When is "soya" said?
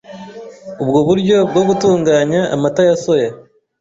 3.03-3.29